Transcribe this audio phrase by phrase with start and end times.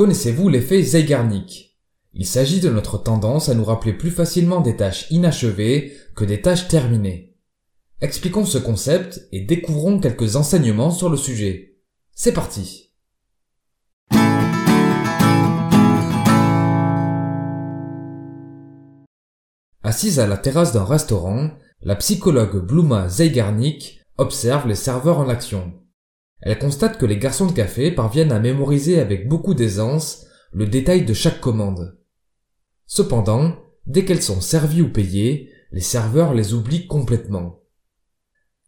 [0.00, 1.78] Connaissez-vous l'effet Zeigarnik?
[2.14, 6.40] Il s'agit de notre tendance à nous rappeler plus facilement des tâches inachevées que des
[6.40, 7.36] tâches terminées.
[8.00, 11.76] Expliquons ce concept et découvrons quelques enseignements sur le sujet.
[12.14, 12.94] C'est parti
[19.82, 21.50] Assise à la terrasse d'un restaurant,
[21.82, 25.74] la psychologue Bluma Zeigarnik observe les serveurs en action.
[26.42, 31.04] Elle constate que les garçons de café parviennent à mémoriser avec beaucoup d'aisance le détail
[31.04, 31.98] de chaque commande.
[32.86, 37.60] Cependant, dès qu'elles sont servies ou payées, les serveurs les oublient complètement.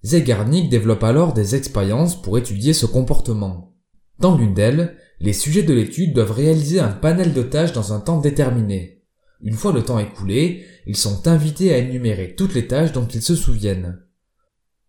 [0.04, 3.74] Zeigarnik développe alors des expériences pour étudier ce comportement.
[4.18, 8.00] Dans l'une d'elles, les sujets de l'étude doivent réaliser un panel de tâches dans un
[8.00, 9.02] temps déterminé.
[9.40, 13.22] Une fois le temps écoulé, ils sont invités à énumérer toutes les tâches dont ils
[13.22, 14.01] se souviennent.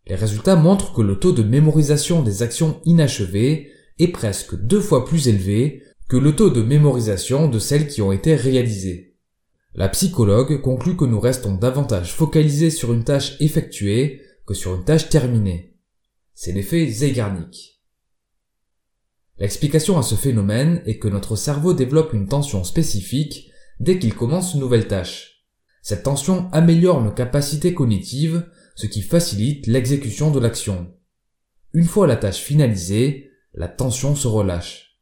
[0.05, 5.05] Les résultats montrent que le taux de mémorisation des actions inachevées est presque deux fois
[5.05, 9.15] plus élevé que le taux de mémorisation de celles qui ont été réalisées.
[9.75, 14.83] La psychologue conclut que nous restons davantage focalisés sur une tâche effectuée que sur une
[14.83, 15.77] tâche terminée.
[16.35, 17.81] C'est l'effet Zeigarnik.
[19.39, 23.49] L'explication à ce phénomène est que notre cerveau développe une tension spécifique
[23.79, 25.45] dès qu'il commence une nouvelle tâche.
[25.81, 30.93] Cette tension améliore nos capacités cognitives ce qui facilite l'exécution de l'action.
[31.73, 34.99] Une fois la tâche finalisée, la tension se relâche.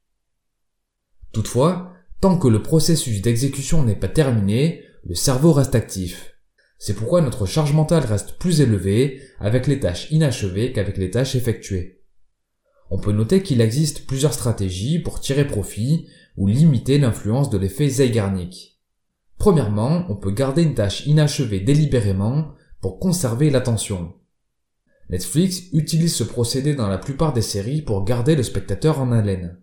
[1.31, 6.36] Toutefois, tant que le processus d'exécution n'est pas terminé, le cerveau reste actif.
[6.78, 11.35] C'est pourquoi notre charge mentale reste plus élevée avec les tâches inachevées qu'avec les tâches
[11.35, 12.02] effectuées.
[12.89, 17.88] On peut noter qu'il existe plusieurs stratégies pour tirer profit ou limiter l'influence de l'effet
[17.88, 18.80] Zeigarnik.
[19.38, 24.14] Premièrement, on peut garder une tâche inachevée délibérément pour conserver l'attention.
[25.10, 29.60] Netflix utilise ce procédé dans la plupart des séries pour garder le spectateur en haleine.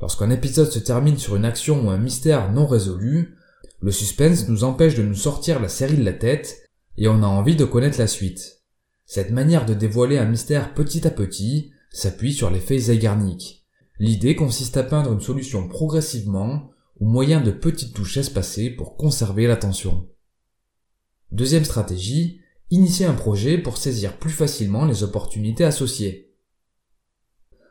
[0.00, 3.36] Lorsqu'un épisode se termine sur une action ou un mystère non résolu,
[3.80, 7.26] le suspense nous empêche de nous sortir la série de la tête et on a
[7.26, 8.62] envie de connaître la suite.
[9.04, 13.66] Cette manière de dévoiler un mystère petit à petit s'appuie sur l'effet Zeigarnik.
[13.98, 19.46] L'idée consiste à peindre une solution progressivement au moyen de petites touches espacées pour conserver
[19.46, 20.08] l'attention.
[21.32, 26.34] Deuxième stratégie, initier un projet pour saisir plus facilement les opportunités associées.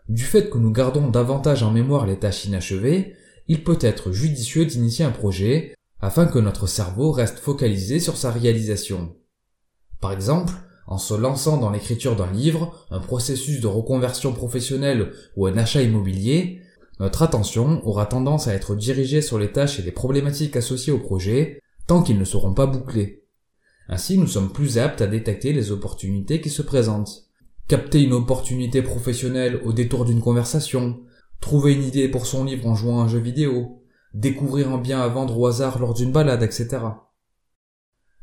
[0.08, 3.16] Du fait que nous gardons davantage en mémoire les tâches inachevées,
[3.47, 8.31] il peut être judicieux d'initier un projet afin que notre cerveau reste focalisé sur sa
[8.31, 9.16] réalisation.
[10.00, 10.53] Par exemple,
[10.88, 15.84] en se lançant dans l'écriture d'un livre, un processus de reconversion professionnelle ou un achat
[15.84, 16.62] immobilier,
[17.00, 21.00] notre attention aura tendance à être dirigée sur les tâches et les problématiques associées au
[21.00, 23.26] projet tant qu'ils ne seront pas bouclés.
[23.89, 27.25] Ainsi, nous sommes plus aptes à détecter les opportunités qui se présentent.
[27.67, 31.01] Capter une opportunité professionnelle au détour d'une conversation,
[31.41, 33.83] trouver une idée pour son livre en jouant à un jeu vidéo,
[34.13, 36.67] découvrir un bien à vendre au hasard lors d'une balade, etc.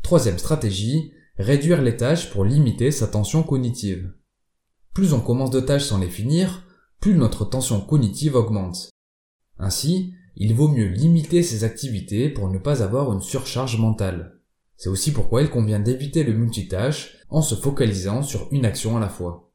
[0.03, 4.13] Troisième stratégie, réduire les tâches pour limiter sa tension cognitive.
[4.95, 6.65] Plus on commence de tâches sans les finir,
[7.01, 8.91] plus notre tension cognitive augmente.
[9.59, 14.36] Ainsi, il vaut mieux limiter ces activités pour ne pas avoir une surcharge mentale.
[14.77, 19.01] C'est aussi pourquoi il convient d'éviter le multitâche en se focalisant sur une action à
[19.01, 19.53] la fois.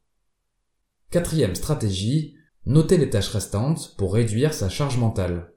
[1.12, 5.54] Quatrième stratégie, noter les tâches restantes pour réduire sa charge mentale.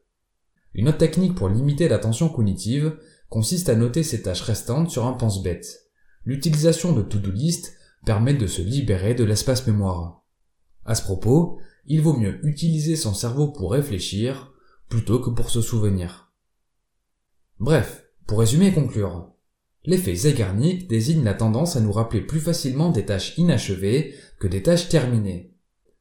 [0.75, 2.98] Une autre technique pour limiter la tension cognitive
[3.28, 5.91] consiste à noter ces tâches restantes sur un pense-bête.
[6.25, 10.25] L'utilisation de to-do list permet de se libérer de l'espace mémoire.
[10.84, 14.52] À ce propos, il vaut mieux utiliser son cerveau pour réfléchir
[14.88, 16.32] plutôt que pour se souvenir.
[17.58, 19.34] Bref, pour résumer et conclure,
[19.87, 24.62] L'effet Zeigarnik désigne la tendance à nous rappeler plus facilement des tâches inachevées que des
[24.62, 25.53] tâches terminées.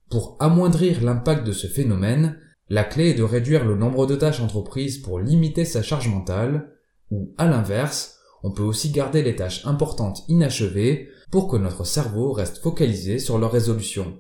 [0.10, 2.38] Pour amoindrir l'impact de ce phénomène,
[2.70, 6.72] la clé est de réduire le nombre de tâches entreprises pour limiter sa charge mentale,
[7.12, 12.32] ou à l'inverse, on peut aussi garder les tâches importantes inachevées pour que notre cerveau
[12.32, 14.18] reste focalisé sur leur résolution.